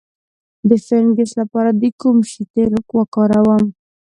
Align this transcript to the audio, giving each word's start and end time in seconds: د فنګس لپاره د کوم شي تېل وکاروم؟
د 0.69 0.71
فنګس 0.85 1.31
لپاره 1.41 1.69
د 1.81 1.83
کوم 2.01 2.17
شي 2.31 2.43
تېل 2.53 2.73
وکاروم؟ 2.97 3.65